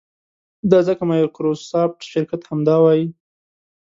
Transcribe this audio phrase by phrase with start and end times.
[0.71, 3.05] دا ځکه مایکروسافټ شرکت همدا وایي.